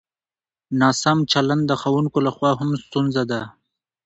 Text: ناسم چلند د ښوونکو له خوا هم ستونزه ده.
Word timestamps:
ناسم 0.79 1.17
چلند 1.31 1.63
د 1.67 1.71
ښوونکو 1.81 2.19
له 2.25 2.31
خوا 2.35 2.51
هم 2.59 2.69
ستونزه 2.85 3.23
ده. 3.31 3.41